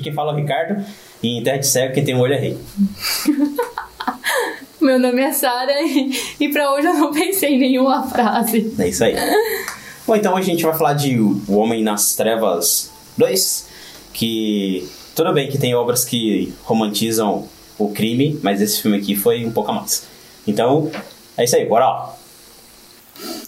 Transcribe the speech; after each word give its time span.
quem 0.00 0.12
fala 0.12 0.32
é 0.32 0.34
o 0.34 0.36
Ricardo. 0.36 0.84
E 1.22 1.38
em 1.38 1.42
Terra 1.42 1.58
de 1.58 1.66
Cego, 1.66 1.94
quem 1.94 2.04
tem 2.04 2.14
um 2.14 2.20
olho 2.20 2.34
é 2.34 2.38
rei. 2.38 2.58
Meu 4.80 4.98
nome 4.98 5.22
é 5.22 5.32
Sara 5.32 5.80
e, 5.80 6.10
e 6.40 6.48
pra 6.48 6.72
hoje 6.72 6.88
eu 6.88 6.94
não 6.94 7.12
pensei 7.12 7.50
em 7.54 7.58
nenhuma 7.58 8.02
frase. 8.08 8.74
É 8.78 8.88
isso 8.88 9.04
aí. 9.04 9.14
Bom, 10.04 10.16
então 10.16 10.34
hoje 10.34 10.50
a 10.50 10.54
gente 10.54 10.64
vai 10.64 10.76
falar 10.76 10.94
de 10.94 11.16
O 11.16 11.54
Homem 11.54 11.84
nas 11.84 12.16
Trevas 12.16 12.90
2, 13.16 13.68
que 14.12 14.88
tudo 15.14 15.32
bem 15.32 15.48
que 15.48 15.56
tem 15.56 15.74
obras 15.74 16.04
que 16.04 16.52
romantizam 16.64 17.46
o 17.78 17.90
crime, 17.90 18.40
mas 18.42 18.60
esse 18.60 18.82
filme 18.82 18.98
aqui 18.98 19.14
foi 19.14 19.46
um 19.46 19.52
pouco 19.52 19.70
a 19.70 19.74
mais. 19.74 20.06
Então, 20.46 20.90
é 21.36 21.44
isso 21.44 21.54
aí, 21.54 21.66
bora 21.66 21.86
lá. 21.86 22.16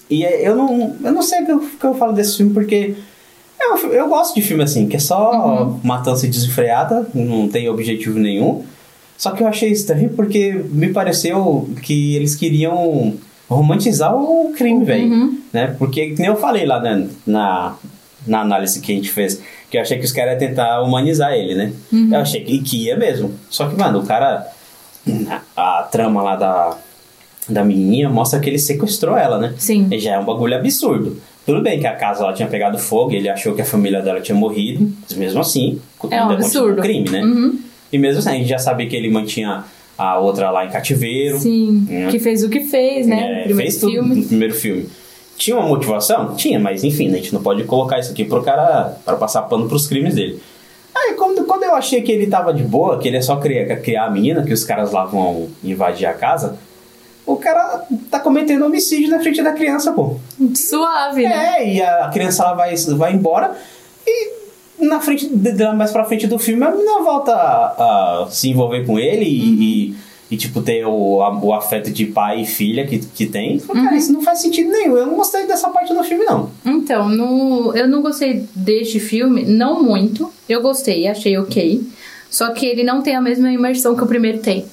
E 0.09 0.24
é, 0.24 0.46
eu 0.46 0.54
não, 0.54 0.96
eu 1.02 1.12
não 1.12 1.23
sei 1.23 1.42
o 1.42 1.46
que 1.46 1.52
eu, 1.52 1.60
que 1.60 1.87
eu 1.87 1.95
falo 1.95 2.12
desse 2.12 2.37
filme 2.37 2.52
porque 2.52 2.95
eu, 3.70 3.92
eu 3.92 4.09
gosto 4.09 4.34
de 4.34 4.42
filme 4.42 4.62
assim, 4.62 4.86
que 4.88 4.96
é 4.96 5.00
só 5.00 5.32
Uhum. 5.64 5.80
matança 5.82 6.27
desenfreada, 6.27 7.06
não 7.14 7.48
tem 7.48 7.68
objetivo 7.68 8.18
nenhum. 8.18 8.64
Só 9.16 9.30
que 9.30 9.42
eu 9.42 9.46
achei 9.46 9.70
estranho 9.70 10.10
porque 10.10 10.52
me 10.70 10.88
pareceu 10.88 11.68
que 11.82 12.16
eles 12.16 12.34
queriam 12.34 13.14
romantizar 13.48 14.14
o 14.14 14.52
crime, 14.56 14.84
velho. 14.84 15.10
Uhum. 15.10 15.38
Né? 15.52 15.74
Porque, 15.79 16.10
que 16.10 16.18
nem 16.18 16.26
eu 16.26 16.37
falei 16.37 16.66
lá 16.66 16.80
né, 16.80 17.07
na, 17.26 17.76
na 18.26 18.40
análise 18.40 18.80
que 18.80 18.92
a 18.92 18.95
gente 18.95 19.10
fez, 19.10 19.40
que 19.70 19.76
eu 19.76 19.82
achei 19.82 19.98
que 19.98 20.04
os 20.04 20.12
caras 20.12 20.32
iam 20.32 20.48
tentar 20.48 20.82
humanizar 20.82 21.32
ele, 21.32 21.54
né? 21.54 21.73
Uhum. 21.92 22.10
Eu 22.12 22.20
achei 22.20 22.42
que, 22.42 22.59
que 22.60 22.85
ia 22.85 22.96
mesmo. 22.96 23.32
Só 23.48 23.68
que, 23.68 23.76
mano, 23.76 24.01
o 24.01 24.07
cara. 24.07 24.46
A, 25.54 25.80
a 25.80 25.82
trama 25.82 26.23
lá 26.23 26.35
da, 26.35 26.79
da 27.48 27.62
menininha 27.62 28.09
mostra 28.09 28.40
que 28.40 28.48
ele 28.48 28.59
sequestrou 28.59 29.16
ela, 29.18 29.38
né? 29.38 29.54
Sim. 29.59 29.87
E 29.90 29.98
já 29.98 30.15
é 30.15 30.18
um 30.18 30.24
bagulho 30.24 30.57
absurdo. 30.57 31.20
Tudo 31.46 31.60
bem 31.60 31.78
que 31.78 31.87
a 31.87 31.95
casa 31.95 32.24
lá 32.24 32.32
tinha 32.32 32.48
pegado 32.48 32.78
fogo, 32.78 33.12
ele 33.12 33.28
achou 33.28 33.54
que 33.54 33.60
a 33.60 33.64
família 33.64 34.00
dela 34.00 34.20
tinha 34.20 34.34
morrido, 34.37 34.90
mas 35.02 35.16
mesmo 35.18 35.40
assim, 35.40 35.78
É 36.10 36.24
um 36.24 36.30
absurdo. 36.30 36.78
um 36.78 36.82
crime, 36.82 37.10
né? 37.10 37.23
Uhum. 37.23 37.59
E 37.92 37.98
mesmo 37.98 38.20
assim, 38.20 38.30
a 38.30 38.32
gente 38.32 38.48
já 38.48 38.59
sabia 38.59 38.88
que 38.88 38.96
ele 38.96 39.10
mantinha 39.10 39.64
a 39.96 40.18
outra 40.18 40.51
lá 40.51 40.64
em 40.64 40.70
cativeiro. 40.70 41.38
Sim. 41.38 41.86
É. 41.90 42.06
Que 42.09 42.18
fez 42.18 42.42
o 42.42 42.48
que 42.48 42.60
fez, 42.60 43.06
né? 43.06 43.40
É, 43.40 43.45
primeiro 43.45 43.56
fez 43.70 43.76
tudo 43.80 43.92
filme. 43.92 44.14
no 44.16 44.26
primeiro 44.26 44.54
filme. 44.54 44.88
Tinha 45.36 45.56
uma 45.56 45.68
motivação? 45.68 46.34
Tinha, 46.34 46.59
mas 46.59 46.82
enfim, 46.82 47.09
a 47.09 47.16
gente 47.16 47.32
não 47.34 47.42
pode 47.42 47.64
colocar 47.64 47.98
isso 47.98 48.10
aqui 48.12 48.24
pro 48.24 48.42
cara 48.42 48.96
para 49.04 49.16
passar 49.16 49.42
pano 49.42 49.68
pros 49.68 49.86
crimes 49.86 50.14
dele. 50.14 50.40
Aí 50.95 51.14
quando, 51.14 51.45
quando 51.45 51.64
eu 51.64 51.74
achei 51.74 52.01
que 52.02 52.10
ele 52.12 52.26
tava 52.29 52.54
de 52.54 52.62
boa, 52.62 52.98
que 52.98 53.08
ele 53.08 53.16
é 53.16 53.20
só 53.20 53.36
criar, 53.36 53.76
criar 53.76 54.06
a 54.06 54.10
menina, 54.10 54.42
que 54.45 54.52
os 54.52 54.62
caras 54.64 54.92
lá 54.92 55.04
vão 55.04 55.48
invadir 55.62 56.06
a 56.06 56.14
casa, 56.14 56.56
o 57.26 57.36
cara 57.36 57.84
tá 58.10 58.20
cometendo 58.20 58.64
homicídio 58.66 59.08
na 59.10 59.20
frente 59.20 59.42
da 59.42 59.52
criança, 59.52 59.92
pô. 59.92 60.16
Suave, 60.54 61.22
né? 61.22 61.56
É, 61.58 61.74
e 61.74 61.82
a 61.82 62.10
criança 62.12 62.42
ela 62.42 62.54
vai, 62.54 62.74
vai 62.76 63.12
embora 63.14 63.56
e 64.06 64.32
na 64.78 65.00
frente, 65.00 65.30
mais 65.76 65.91
pra 65.92 66.04
frente 66.04 66.26
do 66.26 66.38
filme, 66.38 66.62
a 66.64 66.70
menina 66.70 67.00
volta 67.02 67.32
a, 67.32 68.25
a 68.25 68.30
se 68.30 68.50
envolver 68.50 68.84
com 68.84 68.98
ele 68.98 69.25
e, 69.25 69.88
e, 69.91 69.94
e, 70.32 70.36
tipo, 70.36 70.60
ter 70.60 70.84
o, 70.84 71.22
a- 71.22 71.38
o 71.38 71.52
afeto 71.54 71.91
de 71.91 72.04
pai 72.06 72.42
e 72.42 72.47
filha 72.47 72.86
que, 72.86 72.98
que 72.98 73.25
tem. 73.26 73.58
Cara, 73.60 73.97
isso 73.97 74.12
não 74.12 74.20
faz 74.20 74.41
sentido 74.41 74.70
nenhum. 74.70 74.97
Eu 74.97 75.06
não 75.06 75.14
gostei 75.14 75.47
dessa 75.47 75.70
parte 75.70 75.94
do 75.94 76.02
filme, 76.04 76.25
não. 76.25 76.50
Então, 76.66 77.08
no, 77.08 77.72
eu 77.75 77.88
não 77.88 78.02
gostei 78.02 78.44
deste 78.54 78.98
filme, 79.00 79.44
não 79.44 79.82
muito. 79.82 80.30
Eu 80.48 80.60
gostei, 80.60 81.06
achei 81.06 81.38
ok. 81.38 81.80
Só 82.28 82.50
que 82.50 82.66
ele 82.66 82.82
não 82.82 83.00
tem 83.00 83.14
a 83.14 83.20
mesma 83.20 83.50
imersão 83.50 83.94
que 83.96 84.02
o 84.02 84.06
primeiro 84.06 84.38
tem. 84.40 84.66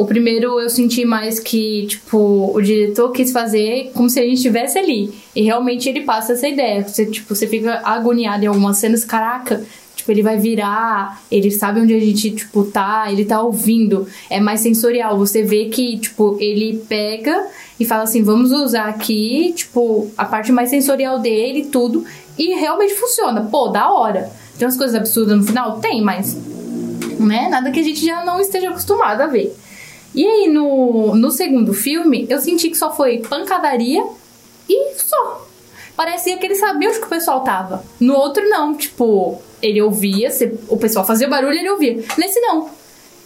O 0.00 0.06
primeiro 0.06 0.58
eu 0.58 0.70
senti 0.70 1.04
mais 1.04 1.38
que, 1.38 1.86
tipo, 1.86 2.52
o 2.54 2.62
diretor 2.62 3.12
quis 3.12 3.32
fazer 3.32 3.90
como 3.92 4.08
se 4.08 4.18
a 4.18 4.22
gente 4.22 4.36
estivesse 4.36 4.78
ali. 4.78 5.12
E 5.36 5.42
realmente 5.42 5.90
ele 5.90 6.00
passa 6.00 6.32
essa 6.32 6.48
ideia. 6.48 6.82
Você, 6.88 7.04
tipo, 7.04 7.34
você 7.34 7.46
fica 7.46 7.82
agoniado 7.84 8.42
em 8.42 8.46
algumas 8.46 8.78
cenas, 8.78 9.04
caraca. 9.04 9.62
Tipo, 9.94 10.10
ele 10.10 10.22
vai 10.22 10.38
virar, 10.38 11.22
ele 11.30 11.50
sabe 11.50 11.80
onde 11.80 11.92
a 11.92 12.00
gente, 12.00 12.30
tipo, 12.30 12.64
tá, 12.64 13.12
ele 13.12 13.26
tá 13.26 13.42
ouvindo. 13.42 14.06
É 14.30 14.40
mais 14.40 14.60
sensorial. 14.60 15.18
Você 15.18 15.42
vê 15.42 15.66
que, 15.66 15.98
tipo, 15.98 16.34
ele 16.40 16.82
pega 16.88 17.48
e 17.78 17.84
fala 17.84 18.04
assim, 18.04 18.22
vamos 18.22 18.52
usar 18.52 18.86
aqui, 18.86 19.52
tipo, 19.54 20.10
a 20.16 20.24
parte 20.24 20.50
mais 20.50 20.70
sensorial 20.70 21.18
dele, 21.18 21.66
tudo. 21.66 22.06
E 22.38 22.54
realmente 22.54 22.94
funciona. 22.94 23.42
Pô, 23.42 23.68
da 23.68 23.92
hora. 23.92 24.32
Tem 24.56 24.66
umas 24.66 24.78
coisas 24.78 24.96
absurdas 24.96 25.36
no 25.36 25.44
final? 25.44 25.78
Tem, 25.78 26.00
mas 26.00 26.38
né? 27.18 27.48
Nada 27.50 27.70
que 27.70 27.80
a 27.80 27.82
gente 27.82 28.02
já 28.02 28.24
não 28.24 28.40
esteja 28.40 28.70
acostumado 28.70 29.20
a 29.20 29.26
ver. 29.26 29.54
E 30.14 30.26
aí, 30.26 30.48
no, 30.48 31.14
no 31.14 31.30
segundo 31.30 31.72
filme, 31.72 32.26
eu 32.28 32.40
senti 32.40 32.68
que 32.70 32.76
só 32.76 32.94
foi 32.94 33.18
pancadaria 33.18 34.04
e 34.68 34.94
só. 34.96 35.46
Parecia 35.96 36.36
que 36.38 36.46
ele 36.46 36.54
sabia 36.54 36.88
onde 36.88 36.98
que 36.98 37.06
o 37.06 37.10
pessoal 37.10 37.40
tava. 37.42 37.84
No 38.00 38.14
outro, 38.14 38.48
não. 38.48 38.74
Tipo, 38.74 39.40
ele 39.62 39.80
ouvia, 39.82 40.30
se- 40.30 40.58
o 40.68 40.76
pessoal 40.76 41.04
fazia 41.04 41.28
barulho 41.28 41.52
ele 41.58 41.70
ouvia. 41.70 42.02
Nesse, 42.18 42.40
não. 42.40 42.68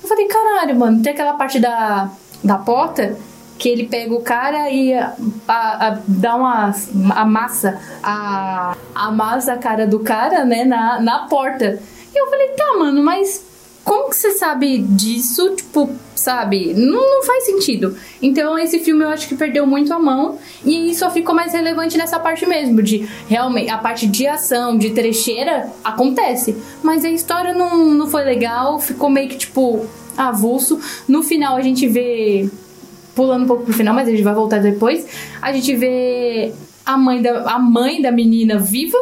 Eu 0.02 0.08
falei, 0.08 0.26
caralho, 0.26 0.76
mano, 0.76 1.02
tem 1.02 1.12
aquela 1.12 1.34
parte 1.34 1.58
da, 1.58 2.10
da 2.42 2.58
porta 2.58 3.16
que 3.56 3.68
ele 3.68 3.86
pega 3.86 4.12
o 4.12 4.20
cara 4.20 4.68
e 4.70 4.92
a- 4.92 5.14
a- 5.46 5.86
a- 5.88 5.98
dá 6.08 6.34
uma 6.36 6.74
amassa 7.14 7.80
a, 8.02 8.76
amassa 8.94 9.52
a 9.52 9.58
cara 9.58 9.86
do 9.86 10.00
cara, 10.00 10.44
né, 10.44 10.64
na, 10.64 11.00
na 11.00 11.20
porta. 11.28 11.80
E 12.14 12.18
eu 12.18 12.26
falei, 12.28 12.48
tá, 12.48 12.74
mano, 12.78 13.02
mas 13.02 13.42
como 13.84 14.08
que 14.08 14.16
você 14.16 14.32
sabe 14.32 14.78
disso? 14.78 15.54
Tipo, 15.54 15.90
sabe? 16.14 16.72
Não, 16.72 16.92
não 16.92 17.22
faz 17.22 17.44
sentido. 17.44 17.94
Então, 18.22 18.58
esse 18.58 18.78
filme 18.78 19.04
eu 19.04 19.08
acho 19.10 19.28
que 19.28 19.34
perdeu 19.34 19.66
muito 19.66 19.92
a 19.92 19.98
mão. 19.98 20.38
E 20.64 20.94
só 20.94 21.10
ficou 21.10 21.34
mais 21.34 21.52
relevante 21.52 21.98
nessa 21.98 22.18
parte 22.18 22.46
mesmo. 22.46 22.82
De 22.82 23.06
realmente, 23.28 23.70
a 23.70 23.76
parte 23.76 24.06
de 24.06 24.26
ação, 24.26 24.78
de 24.78 24.90
trecheira, 24.90 25.70
acontece. 25.84 26.56
Mas 26.82 27.04
a 27.04 27.10
história 27.10 27.52
não, 27.52 27.90
não 27.90 28.08
foi 28.08 28.24
legal. 28.24 28.80
Ficou 28.80 29.10
meio 29.10 29.28
que, 29.28 29.36
tipo, 29.36 29.84
avulso. 30.16 30.80
No 31.06 31.22
final, 31.22 31.56
a 31.56 31.62
gente 31.62 31.86
vê. 31.86 32.48
Pulando 33.14 33.44
um 33.44 33.46
pouco 33.46 33.64
pro 33.64 33.74
final, 33.74 33.94
mas 33.94 34.08
a 34.08 34.10
gente 34.10 34.24
vai 34.24 34.34
voltar 34.34 34.58
depois. 34.58 35.06
A 35.40 35.52
gente 35.52 35.76
vê 35.76 36.52
a 36.84 36.96
mãe 36.96 37.22
da, 37.22 37.42
a 37.42 37.58
mãe 37.58 38.02
da 38.02 38.10
menina 38.10 38.58
viva 38.58 38.98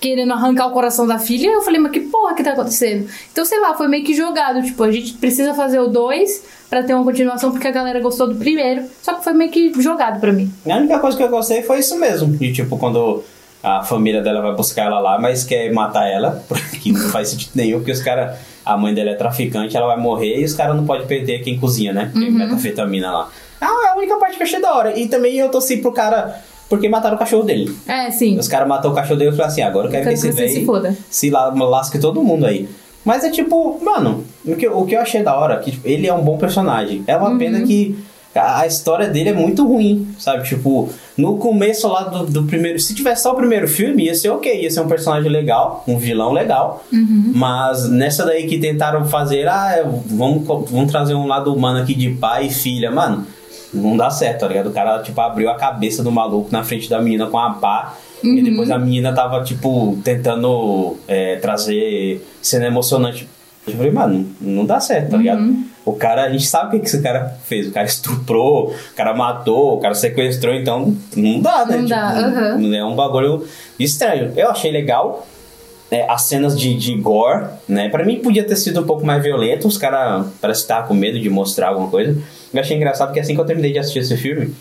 querendo 0.00 0.32
arrancar 0.32 0.66
o 0.66 0.70
coração 0.70 1.06
da 1.06 1.18
filha. 1.18 1.48
Eu 1.48 1.62
falei, 1.62 1.80
mas 1.80 1.92
que 1.92 2.00
porra 2.00 2.34
que 2.34 2.42
tá 2.42 2.52
acontecendo? 2.52 3.08
Então, 3.32 3.44
sei 3.44 3.60
lá, 3.60 3.74
foi 3.74 3.88
meio 3.88 4.04
que 4.04 4.14
jogado. 4.14 4.62
Tipo, 4.62 4.84
a 4.84 4.92
gente 4.92 5.14
precisa 5.14 5.54
fazer 5.54 5.78
o 5.80 5.88
2 5.88 6.44
pra 6.70 6.82
ter 6.82 6.94
uma 6.94 7.04
continuação 7.04 7.50
porque 7.50 7.66
a 7.66 7.70
galera 7.70 8.00
gostou 8.00 8.28
do 8.28 8.36
primeiro. 8.36 8.84
Só 9.02 9.14
que 9.14 9.24
foi 9.24 9.32
meio 9.32 9.50
que 9.50 9.72
jogado 9.80 10.20
pra 10.20 10.32
mim. 10.32 10.52
A 10.68 10.76
única 10.76 10.98
coisa 10.98 11.16
que 11.16 11.22
eu 11.22 11.28
gostei 11.28 11.62
foi 11.62 11.80
isso 11.80 11.98
mesmo. 11.98 12.36
De 12.36 12.52
tipo, 12.52 12.78
quando 12.78 13.22
a 13.62 13.82
família 13.82 14.22
dela 14.22 14.40
vai 14.40 14.54
buscar 14.54 14.84
ela 14.84 15.00
lá, 15.00 15.18
mas 15.18 15.44
quer 15.44 15.72
matar 15.72 16.06
ela, 16.06 16.42
porque 16.48 16.92
não 16.92 17.00
faz 17.10 17.28
sentido 17.30 17.50
nenhum, 17.54 17.78
porque 17.78 17.92
os 17.92 18.02
caras. 18.02 18.36
A 18.64 18.76
mãe 18.76 18.92
dela 18.92 19.08
é 19.08 19.14
traficante, 19.14 19.74
ela 19.74 19.86
vai 19.86 19.96
morrer 19.96 20.42
e 20.42 20.44
os 20.44 20.52
caras 20.52 20.76
não 20.76 20.84
podem 20.84 21.06
perder 21.06 21.38
quem 21.38 21.58
cozinha, 21.58 21.90
né? 21.90 22.10
Tem 22.12 22.30
metafetamina 22.30 23.10
lá. 23.10 23.30
Ah, 23.58 23.86
é 23.86 23.88
a 23.88 23.96
única 23.96 24.16
parte 24.16 24.36
que 24.36 24.42
eu 24.42 24.46
achei 24.46 24.60
da 24.60 24.74
hora. 24.74 24.98
E 24.98 25.08
também 25.08 25.36
eu 25.38 25.48
torci 25.48 25.78
pro 25.78 25.90
cara. 25.90 26.38
Porque 26.68 26.88
mataram 26.88 27.16
o 27.16 27.18
cachorro 27.18 27.44
dele. 27.44 27.74
É, 27.86 28.10
sim. 28.10 28.38
Os 28.38 28.46
caras 28.48 28.68
matou 28.68 28.90
o 28.90 28.94
cachorro 28.94 29.18
dele 29.18 29.30
e 29.30 29.32
falaram 29.32 29.52
assim: 29.52 29.62
agora 29.62 29.86
eu 29.86 29.90
quero 29.90 30.04
Quero 30.04 30.14
que 30.20 30.26
esse 30.26 30.32
você 30.36 30.48
se 30.48 30.54
velho 30.54 30.66
foda. 30.66 30.96
se 31.08 31.30
la- 31.30 31.48
lasque 31.48 31.98
todo 31.98 32.22
mundo 32.22 32.44
aí. 32.46 32.68
Mas 33.04 33.24
é 33.24 33.30
tipo, 33.30 33.78
mano, 33.82 34.24
o 34.44 34.54
que, 34.54 34.68
o 34.68 34.84
que 34.84 34.94
eu 34.94 35.00
achei 35.00 35.22
da 35.22 35.34
hora, 35.38 35.56
que 35.58 35.70
tipo, 35.70 35.88
ele 35.88 36.06
é 36.06 36.12
um 36.12 36.20
bom 36.22 36.36
personagem. 36.36 37.02
É 37.06 37.16
uma 37.16 37.38
pena 37.38 37.62
que 37.62 37.98
a, 38.34 38.60
a 38.60 38.66
história 38.66 39.08
dele 39.08 39.30
é 39.30 39.32
muito 39.32 39.66
ruim, 39.66 40.06
sabe? 40.18 40.46
Tipo, 40.46 40.90
no 41.16 41.38
começo 41.38 41.88
lá 41.88 42.02
do, 42.02 42.26
do 42.26 42.42
primeiro. 42.44 42.78
Se 42.78 42.94
tivesse 42.94 43.22
só 43.22 43.32
o 43.32 43.34
primeiro 43.36 43.66
filme, 43.66 44.04
ia 44.04 44.14
ser 44.14 44.28
ok, 44.28 44.62
ia 44.62 44.70
ser 44.70 44.80
um 44.80 44.88
personagem 44.88 45.30
legal, 45.30 45.82
um 45.88 45.96
vilão 45.96 46.32
legal. 46.32 46.84
Mas 46.92 47.88
nessa 47.88 48.26
daí 48.26 48.46
que 48.46 48.58
tentaram 48.58 49.04
fazer, 49.06 49.48
ah, 49.48 49.84
vamos, 50.06 50.46
co- 50.46 50.60
vamos 50.70 50.90
trazer 50.90 51.14
um 51.14 51.26
lado 51.26 51.52
humano 51.54 51.80
aqui 51.80 51.94
de 51.94 52.10
pai 52.10 52.46
e 52.46 52.50
filha, 52.50 52.90
mano. 52.90 53.26
Não 53.72 53.96
dá 53.96 54.08
certo, 54.10 54.40
tá 54.40 54.48
ligado? 54.48 54.68
O 54.68 54.72
cara, 54.72 55.02
tipo, 55.02 55.20
abriu 55.20 55.50
a 55.50 55.54
cabeça 55.56 56.02
do 56.02 56.10
maluco 56.10 56.48
na 56.50 56.64
frente 56.64 56.88
da 56.88 57.00
menina 57.00 57.26
com 57.26 57.38
a 57.38 57.50
pá. 57.50 57.94
E 58.22 58.42
depois 58.42 58.70
a 58.70 58.78
menina 58.78 59.12
tava, 59.12 59.42
tipo, 59.44 59.98
tentando 60.02 60.96
é, 61.06 61.36
trazer 61.36 62.26
cena 62.42 62.66
emocionante. 62.66 63.28
Eu 63.66 63.74
falei, 63.74 63.90
mano, 63.92 64.26
não 64.40 64.64
dá 64.64 64.80
certo, 64.80 65.10
tá 65.10 65.16
ligado? 65.18 65.42
O 65.84 65.92
cara, 65.92 66.24
a 66.24 66.30
gente 66.30 66.46
sabe 66.46 66.68
o 66.68 66.70
que, 66.72 66.80
que 66.80 66.86
esse 66.86 67.02
cara 67.02 67.36
fez. 67.44 67.68
O 67.68 67.70
cara 67.72 67.86
estuprou, 67.86 68.68
o 68.70 68.94
cara 68.96 69.14
matou, 69.14 69.76
o 69.76 69.80
cara 69.80 69.94
sequestrou, 69.94 70.54
então 70.54 70.96
não 71.14 71.40
dá, 71.40 71.64
né? 71.66 71.76
Não 71.76 71.86
dá, 71.86 72.08
aham. 72.10 72.74
É 72.74 72.84
um 72.84 72.96
bagulho 72.96 73.46
estranho. 73.78 74.32
Eu 74.36 74.50
achei 74.50 74.70
legal. 74.72 75.26
é, 75.90 76.06
as 76.10 76.22
cenas 76.22 76.58
de, 76.58 76.74
de 76.74 76.94
gore, 76.96 77.46
né? 77.68 77.88
Pra 77.88 78.04
mim 78.04 78.18
podia 78.20 78.44
ter 78.44 78.56
sido 78.56 78.80
um 78.80 78.84
pouco 78.84 79.06
mais 79.06 79.22
violento. 79.22 79.66
Os 79.66 79.78
caras 79.78 80.26
parece 80.40 80.60
que 80.60 80.64
estavam 80.64 80.88
com 80.88 80.94
medo 80.94 81.18
de 81.18 81.30
mostrar 81.30 81.68
alguma 81.68 81.88
coisa. 81.88 82.20
Eu 82.52 82.60
achei 82.60 82.76
engraçado 82.76 83.12
que 83.12 83.20
assim 83.20 83.34
que 83.34 83.40
eu 83.40 83.44
terminei 83.44 83.72
de 83.72 83.78
assistir 83.78 83.98
esse 84.00 84.16
filme, 84.16 84.54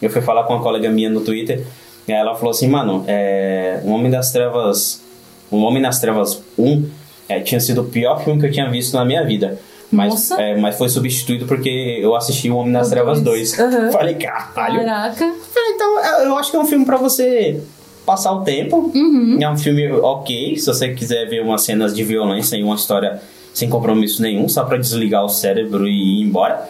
eu 0.00 0.10
fui 0.10 0.22
falar 0.22 0.44
com 0.44 0.54
uma 0.54 0.62
colega 0.62 0.88
minha 0.90 1.10
no 1.10 1.20
Twitter. 1.20 1.62
E 2.06 2.12
ela 2.12 2.34
falou 2.34 2.50
assim, 2.50 2.66
mano, 2.68 3.04
é, 3.06 3.80
O 3.84 3.90
Homem 3.90 4.10
das 4.10 4.30
Trevas. 4.32 5.02
O 5.50 5.56
Homem 5.58 5.80
nas 5.82 6.00
Trevas 6.00 6.42
1 6.58 6.84
é, 7.28 7.40
tinha 7.40 7.60
sido 7.60 7.82
o 7.82 7.84
pior 7.84 8.22
filme 8.24 8.40
que 8.40 8.46
eu 8.46 8.52
tinha 8.52 8.68
visto 8.70 8.94
na 8.94 9.04
minha 9.04 9.24
vida. 9.24 9.58
Mas, 9.90 10.30
é, 10.32 10.56
mas 10.56 10.76
foi 10.76 10.88
substituído 10.88 11.46
porque 11.46 12.00
eu 12.02 12.16
assisti 12.16 12.50
O 12.50 12.56
Homem 12.56 12.72
nas 12.72 12.88
O 12.88 12.90
Trevas 12.90 13.20
dois. 13.20 13.56
2. 13.56 13.60
Aham. 13.74 13.92
Falei, 13.92 14.14
caralho. 14.14 14.80
Caraca. 14.84 15.32
Então, 15.74 16.04
eu- 16.24 16.36
acho 16.36 16.50
que 16.50 16.56
é 16.56 16.60
um 16.60 16.64
filme 16.64 16.84
pra 16.84 16.96
você 16.96 17.60
passar 18.04 18.32
o 18.32 18.40
tempo. 18.42 18.90
Uhum. 18.94 19.38
É 19.40 19.48
um 19.48 19.56
filme 19.56 19.90
ok, 19.92 20.56
se 20.58 20.66
você 20.66 20.92
quiser 20.92 21.26
ver 21.28 21.40
umas 21.42 21.62
cenas 21.62 21.94
de 21.94 22.02
violência 22.02 22.56
e 22.56 22.62
uma 22.62 22.74
história 22.74 23.20
sem 23.52 23.68
compromisso 23.70 24.20
nenhum, 24.20 24.48
só 24.48 24.64
pra 24.64 24.76
desligar 24.76 25.24
o 25.24 25.28
cérebro 25.28 25.86
e 25.86 26.20
ir 26.20 26.22
embora. 26.22 26.68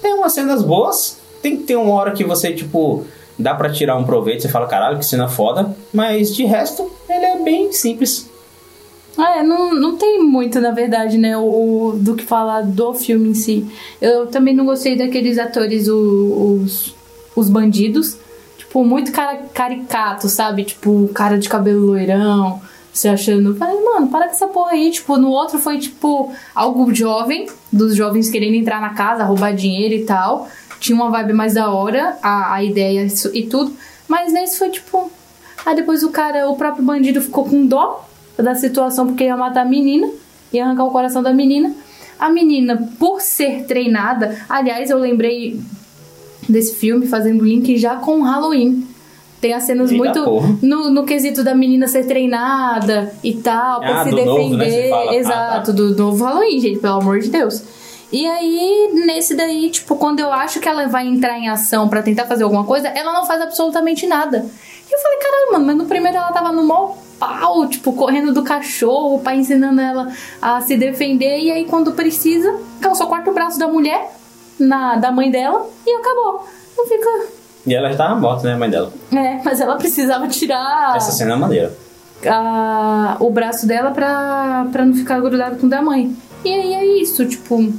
Tem 0.00 0.14
umas 0.14 0.32
cenas 0.32 0.62
boas, 0.62 1.18
tem 1.42 1.56
que 1.56 1.62
ter 1.64 1.76
uma 1.76 1.92
hora 1.94 2.12
que 2.12 2.24
você, 2.24 2.52
tipo, 2.52 3.04
dá 3.38 3.54
pra 3.54 3.70
tirar 3.70 3.96
um 3.96 4.04
proveito, 4.04 4.42
você 4.42 4.48
fala, 4.48 4.66
caralho, 4.66 4.98
que 4.98 5.04
cena 5.06 5.28
foda. 5.28 5.74
Mas 5.92 6.34
de 6.34 6.44
resto, 6.44 6.90
ele 7.08 7.24
é 7.24 7.38
bem 7.42 7.72
simples. 7.72 8.28
É, 9.18 9.42
não, 9.42 9.74
não 9.74 9.96
tem 9.96 10.22
muito, 10.22 10.60
na 10.60 10.70
verdade, 10.70 11.18
né, 11.18 11.36
o, 11.36 11.42
o- 11.42 11.92
do 11.98 12.14
que 12.14 12.24
falar 12.24 12.62
do 12.62 12.94
filme 12.94 13.30
em 13.30 13.34
si. 13.34 13.66
Eu 14.00 14.26
também 14.28 14.54
não 14.54 14.64
gostei 14.64 14.96
daqueles 14.96 15.38
atores, 15.38 15.88
os, 15.88 16.94
os 17.36 17.48
bandidos. 17.50 18.16
Tipo, 18.56 18.84
muito 18.84 19.10
cara, 19.12 19.36
caricato, 19.52 20.28
sabe? 20.28 20.64
Tipo, 20.64 21.08
cara 21.12 21.36
de 21.38 21.48
cabelo 21.48 21.86
loirão, 21.86 22.60
se 22.92 23.08
achando. 23.08 23.54
Falei, 23.56 23.80
mano, 23.82 24.08
para 24.08 24.26
com 24.26 24.32
essa 24.32 24.48
porra 24.48 24.72
aí. 24.72 24.90
Tipo, 24.90 25.16
no 25.16 25.30
outro 25.30 25.58
foi, 25.58 25.78
tipo, 25.78 26.32
algo 26.54 26.92
jovem, 26.94 27.46
dos 27.72 27.94
jovens 27.94 28.30
querendo 28.30 28.54
entrar 28.54 28.80
na 28.80 28.90
casa, 28.90 29.24
roubar 29.24 29.54
dinheiro 29.54 29.94
e 29.94 30.04
tal. 30.04 30.48
Tinha 30.78 30.96
uma 30.96 31.10
vibe 31.10 31.32
mais 31.32 31.54
da 31.54 31.70
hora, 31.70 32.16
a, 32.22 32.54
a 32.54 32.64
ideia 32.64 33.06
e 33.32 33.46
tudo. 33.46 33.74
Mas 34.08 34.32
nesse 34.32 34.58
foi, 34.58 34.70
tipo. 34.70 35.10
Aí 35.64 35.76
depois 35.76 36.02
o 36.02 36.10
cara, 36.10 36.48
o 36.48 36.56
próprio 36.56 36.82
bandido 36.84 37.20
ficou 37.20 37.44
com 37.44 37.66
dó 37.66 38.08
da 38.36 38.54
situação 38.54 39.06
porque 39.06 39.24
ia 39.24 39.36
matar 39.36 39.60
a 39.62 39.64
menina, 39.64 40.10
ia 40.50 40.64
arrancar 40.64 40.84
o 40.84 40.90
coração 40.90 41.22
da 41.22 41.34
menina. 41.34 41.74
A 42.18 42.30
menina, 42.30 42.88
por 42.98 43.20
ser 43.20 43.64
treinada, 43.64 44.38
aliás, 44.48 44.90
eu 44.90 44.98
lembrei 44.98 45.60
desse 46.48 46.74
filme 46.76 47.06
fazendo 47.06 47.44
link 47.44 47.76
já 47.78 47.96
com 47.96 48.22
Halloween. 48.22 48.86
Tem 49.40 49.54
as 49.54 49.62
cenas 49.64 49.90
Eita 49.90 50.04
muito 50.04 50.22
porra. 50.24 50.58
no, 50.62 50.90
no 50.90 51.04
quesito 51.04 51.42
da 51.42 51.54
menina 51.54 51.88
ser 51.88 52.04
treinada 52.06 53.14
e 53.24 53.34
tal, 53.34 53.80
pra 53.80 54.00
Ah, 54.02 54.04
se 54.04 54.10
defender. 54.10 54.26
novo, 54.26 54.56
né, 54.56 54.88
fala. 54.88 55.10
Ah, 55.10 55.14
Exato, 55.14 55.66
tá. 55.66 55.72
do 55.72 55.96
novo 55.96 56.24
Halloween, 56.24 56.60
gente, 56.60 56.78
pelo 56.78 56.94
amor 57.00 57.18
de 57.20 57.30
Deus. 57.30 57.62
E 58.12 58.26
aí, 58.26 58.90
nesse 59.06 59.34
daí, 59.34 59.70
tipo, 59.70 59.94
quando 59.96 60.20
eu 60.20 60.32
acho 60.32 60.58
que 60.60 60.68
ela 60.68 60.86
vai 60.88 61.06
entrar 61.06 61.38
em 61.38 61.48
ação 61.48 61.88
pra 61.88 62.02
tentar 62.02 62.26
fazer 62.26 62.42
alguma 62.42 62.64
coisa, 62.64 62.88
ela 62.88 63.12
não 63.12 63.24
faz 63.24 63.40
absolutamente 63.40 64.06
nada. 64.06 64.44
E 64.90 64.94
eu 64.94 64.98
falei, 64.98 65.18
caralho, 65.18 65.52
mano, 65.52 65.66
mas 65.66 65.76
no 65.76 65.84
primeiro 65.86 66.18
ela 66.18 66.32
tava 66.32 66.50
no 66.52 66.62
maior 66.64 66.96
pau, 67.20 67.66
tipo, 67.68 67.92
correndo 67.92 68.34
do 68.34 68.42
cachorro, 68.42 69.14
o 69.16 69.20
pai 69.20 69.36
ensinando 69.36 69.80
ela 69.80 70.08
a 70.42 70.60
se 70.60 70.76
defender, 70.76 71.38
e 71.38 71.50
aí 71.52 71.64
quando 71.66 71.92
precisa, 71.92 72.58
ela 72.82 72.94
só 72.94 73.06
corta 73.06 73.30
o 73.30 73.34
braço 73.34 73.58
da 73.58 73.68
mulher, 73.68 74.10
na, 74.58 74.96
da 74.96 75.12
mãe 75.12 75.30
dela, 75.30 75.66
e 75.86 75.96
acabou. 75.96 76.46
Não 76.76 76.86
fica. 76.86 77.39
E 77.66 77.74
ela 77.74 77.90
já 77.90 77.96
tava 77.98 78.18
morta, 78.18 78.46
né, 78.48 78.54
a 78.54 78.58
mãe 78.58 78.70
dela. 78.70 78.92
É, 79.12 79.40
mas 79.44 79.60
ela 79.60 79.76
precisava 79.76 80.26
tirar 80.28 80.94
Essa 80.96 81.12
cena 81.12 81.34
é 81.34 81.36
maneira. 81.36 81.72
a- 82.26 83.16
o 83.20 83.30
braço 83.30 83.66
dela 83.66 83.90
pra, 83.90 84.66
pra 84.72 84.84
não 84.84 84.94
ficar 84.94 85.20
grudado 85.20 85.56
com 85.56 85.66
o 85.66 85.70
da 85.70 85.82
mãe. 85.82 86.14
E 86.44 86.48
aí 86.52 86.74
é 86.74 86.84
isso, 87.02 87.24
tipo, 87.26 87.72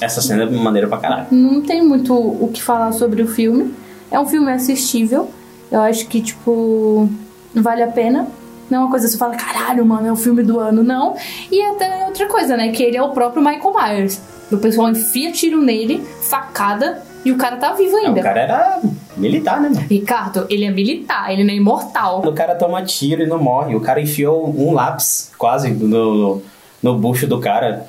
Essa 0.00 0.20
cena 0.20 0.42
é 0.44 0.46
maneira 0.50 0.86
pra 0.88 0.98
caralho. 0.98 1.26
não 1.30 1.60
tem 1.62 1.82
muito 1.82 2.14
o 2.14 2.50
que 2.52 2.62
falar 2.62 2.92
sobre 2.92 3.22
o 3.22 3.26
filme. 3.28 3.74
É 4.10 4.18
um 4.20 4.26
filme 4.26 4.50
assistível. 4.52 5.30
Eu 5.70 5.80
acho 5.82 6.06
que, 6.06 6.20
tipo, 6.22 7.08
vale 7.54 7.82
a 7.82 7.88
pena. 7.88 8.26
Não 8.70 8.78
é 8.78 8.80
uma 8.82 8.90
coisa 8.90 9.06
que 9.06 9.12
você 9.12 9.18
fala, 9.18 9.34
caralho, 9.34 9.84
mano, 9.84 10.06
é 10.06 10.12
o 10.12 10.16
filme 10.16 10.42
do 10.42 10.60
ano, 10.60 10.82
não. 10.82 11.14
E 11.50 11.60
até 11.62 12.04
outra 12.06 12.26
coisa, 12.26 12.56
né? 12.56 12.68
Que 12.72 12.82
ele 12.82 12.96
é 12.96 13.02
o 13.02 13.10
próprio 13.10 13.42
Michael 13.42 13.74
Myers. 13.74 14.20
O 14.52 14.56
pessoal 14.58 14.90
enfia 14.90 15.30
tiro 15.32 15.60
nele, 15.60 16.02
facada, 16.22 17.02
e 17.24 17.32
o 17.32 17.36
cara 17.36 17.56
tá 17.56 17.72
vivo 17.72 17.96
ainda. 17.96 18.20
o 18.20 18.22
cara 18.22 18.40
era 18.40 18.80
militar, 19.18 19.60
né, 19.60 19.68
mano? 19.68 19.86
Ricardo, 19.88 20.46
ele 20.48 20.64
é 20.64 20.70
militar, 20.70 21.32
ele 21.32 21.44
não 21.44 21.52
é 21.52 21.56
imortal. 21.56 22.20
O 22.26 22.32
cara 22.32 22.54
toma 22.54 22.82
tiro 22.84 23.22
e 23.22 23.26
não 23.26 23.38
morre. 23.38 23.74
O 23.74 23.80
cara 23.80 24.00
enfiou 24.00 24.48
um 24.48 24.72
lápis 24.72 25.30
quase 25.38 25.70
no, 25.70 26.42
no, 26.82 26.98
bucho 26.98 27.26
do 27.26 27.38
cara. 27.40 27.86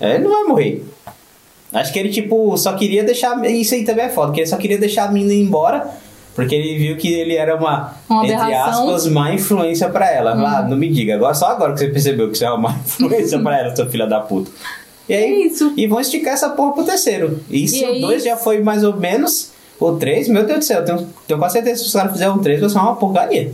É, 0.00 0.14
Ele 0.16 0.24
não 0.24 0.30
vai 0.30 0.44
morrer. 0.44 0.84
Acho 1.72 1.92
que 1.92 1.98
ele, 1.98 2.10
tipo, 2.10 2.56
só 2.56 2.74
queria 2.74 3.02
deixar. 3.04 3.44
Isso 3.50 3.74
aí 3.74 3.84
também 3.84 4.04
é 4.06 4.08
foda, 4.08 4.32
que 4.32 4.40
ele 4.40 4.46
só 4.46 4.56
queria 4.56 4.78
deixar 4.78 5.08
a 5.08 5.12
mina 5.12 5.32
ir 5.32 5.40
embora. 5.42 5.88
Porque 6.34 6.54
ele 6.54 6.76
viu 6.78 6.96
que 6.98 7.10
ele 7.12 7.34
era 7.34 7.56
uma, 7.56 7.94
Uma 8.08 8.24
entre. 8.26 8.36
Uhum. 8.36 8.62
aspas, 8.62 9.06
má 9.08 9.32
influência 9.32 9.88
pra 9.88 10.10
ela. 10.12 10.32
Ah, 10.32 10.62
não 10.62 10.76
me 10.76 10.88
diga. 10.90 11.14
Agora, 11.14 11.32
só 11.34 11.46
agora 11.46 11.72
que 11.72 11.78
você 11.80 11.88
percebeu 11.88 12.30
que 12.30 12.36
você 12.36 12.44
é 12.44 12.50
uma 12.50 12.68
má 12.70 12.76
influência 12.78 13.38
pra 13.40 13.58
ela, 13.58 13.74
sua 13.74 13.86
filha 13.86 14.06
da 14.06 14.20
puta. 14.20 14.50
E 15.08 15.14
aí, 15.14 15.22
É 15.22 15.46
isso. 15.46 15.72
E 15.76 15.86
vão 15.86 15.98
esticar 15.98 16.34
essa 16.34 16.50
porra 16.50 16.72
pro 16.74 16.84
terceiro. 16.84 17.40
Se 17.48 17.80
E 17.82 17.84
o 17.84 17.88
aí- 17.88 18.00
2 18.02 18.22
já 18.24 18.36
foi 18.36 18.60
mais 18.62 18.84
ou 18.84 18.94
menos, 18.96 19.50
o 19.80 19.92
3, 19.92 20.28
meu 20.28 20.44
Deus 20.44 20.58
do 20.60 20.64
céu, 20.64 20.80
eu 20.80 20.84
tenho, 20.84 21.08
tenho 21.26 21.38
quase 21.38 21.54
certeza 21.54 21.74
que 21.76 21.80
se 21.82 21.86
os 21.86 21.92
caras 21.92 22.12
fizerem 22.12 22.32
um 22.34 22.38
3 22.38 22.60
vai 22.60 22.68
ser 22.70 22.78
uma 22.78 22.96
porcaria. 22.96 23.52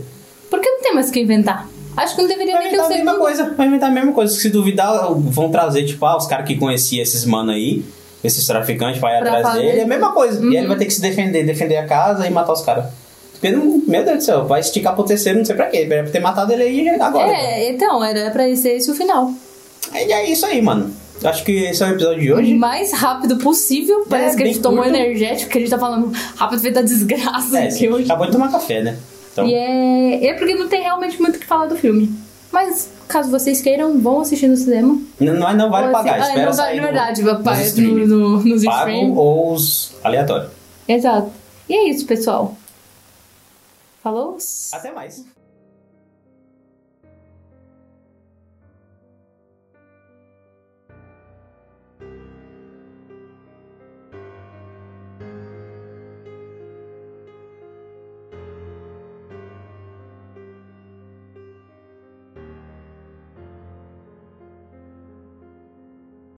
Por 0.49 0.59
que 0.61 0.69
não 0.69 0.81
tem 0.81 0.93
mais 0.93 1.09
o 1.09 1.11
que 1.11 1.19
inventar? 1.19 1.67
Acho 1.97 2.15
que 2.15 2.21
não 2.21 2.27
deveria 2.29 2.53
Vai 2.53 2.63
nem 2.63 2.71
ter 2.71 2.77
o 2.77 2.85
inventar 2.85 2.91
a 2.91 2.97
mesma 2.97 3.11
segundo. 3.11 3.23
coisa, 3.23 3.53
vai 3.55 3.67
inventar 3.67 3.89
a 3.89 3.93
mesma 3.93 4.11
coisa. 4.13 4.33
Se 4.35 4.49
duvidar, 4.49 5.13
vão 5.13 5.51
trazer, 5.51 5.85
tipo, 5.85 6.05
ah, 6.05 6.17
os 6.17 6.25
caras 6.27 6.45
que 6.47 6.55
conheciam 6.55 7.03
esses 7.03 7.23
mano 7.25 7.51
aí, 7.51 7.83
esses 8.23 8.45
traficantes, 8.47 8.99
vai 8.99 9.19
Pra 9.19 9.37
atrás 9.39 9.55
dele, 9.55 9.79
é 9.79 9.83
a 9.83 9.87
mesma 9.87 10.11
coisa. 10.11 10.41
E 10.41 10.45
Uhum. 10.45 10.53
ele 10.53 10.67
vai 10.67 10.77
ter 10.77 10.85
que 10.85 10.93
se 10.93 11.01
defender, 11.01 11.43
defender 11.45 11.77
a 11.77 11.85
casa 11.87 12.25
e 12.25 12.29
matar 12.31 12.53
os 12.53 12.61
caras. 12.61 12.85
Meu 13.41 14.05
Deus 14.05 14.17
do 14.19 14.23
céu, 14.23 14.45
vai 14.45 14.61
esticar 14.61 14.95
pro 14.95 15.03
terceiro, 15.03 15.37
não 15.37 15.45
sei 15.45 15.53
pra 15.55 15.65
quê. 15.67 15.85
Era 15.89 16.03
pra 16.03 16.11
ter 16.11 16.19
matado 16.21 16.53
ele 16.53 16.63
aí 16.63 16.89
agora. 16.99 17.27
É, 17.29 17.69
então, 17.69 18.01
era 18.03 18.31
pra 18.31 18.43
ser 18.55 18.77
esse 18.77 18.89
o 18.89 18.95
final. 18.95 19.31
Aí 19.91 20.09
é 20.11 20.29
isso 20.29 20.45
aí, 20.45 20.61
mano. 20.61 20.91
Acho 21.25 21.43
que 21.43 21.51
esse 21.51 21.83
é 21.83 21.87
o 21.87 21.89
episódio 21.91 22.21
de 22.21 22.31
O 22.31 22.37
hoje. 22.37 22.53
mais 22.55 22.91
rápido 22.93 23.37
possível. 23.37 24.05
Parece 24.09 24.35
que 24.37 24.43
a 24.43 24.45
gente 24.45 24.59
tomou 24.59 24.83
curto. 24.83 24.95
energético, 24.95 25.49
que 25.51 25.57
a 25.57 25.61
gente 25.61 25.69
tá 25.69 25.79
falando 25.79 26.11
rápido 26.35 26.61
feito 26.61 26.75
da 26.75 26.81
desgraça 26.81 27.59
É, 27.59 27.67
aqui 27.67 27.87
hoje. 27.89 28.05
acabou 28.05 28.25
de 28.25 28.31
tomar 28.33 28.51
café, 28.51 28.81
né? 28.81 28.97
Então, 29.31 29.47
E 29.47 29.53
é, 29.53 30.27
é 30.27 30.33
porque 30.35 30.53
não 30.55 30.67
tem 30.67 30.81
realmente 30.81 31.19
muito 31.21 31.37
o 31.37 31.39
que 31.39 31.45
falar 31.45 31.65
do 31.67 31.75
filme. 31.75 32.13
Mas, 32.51 32.89
caso 33.07 33.31
vocês 33.31 33.61
queiram, 33.61 33.99
vão 33.99 34.21
assistir 34.21 34.47
no 34.47 34.55
cinema. 34.55 34.99
não, 35.19 35.33
não- 35.33 35.53
não 35.55 35.69
vale 35.71 35.87
Ou 35.87 35.95
assim- 35.97 36.07
pagar, 36.09 36.21
ah, 36.23 36.27
espera 36.27 36.45
não 36.49 36.53
vale, 36.57 36.75
no- 36.79 36.83
verdade, 36.85 37.23
nos 37.23 37.31
papai, 37.33 37.55
no, 37.57 37.63
streaming. 37.65 38.05
no, 38.05 38.43
nos 38.43 38.63
Pago 38.63 38.89
streams. 38.91 39.17
ou 39.17 39.53
os 39.53 39.91
aleatórios. 40.03 40.51
Exato. 40.87 41.31
E 41.67 41.73
é 41.73 41.89
isso, 41.89 42.05
pessoal. 42.05 42.55
Falou? 44.03 44.37
Até 44.73 44.91
mais. 44.91 45.25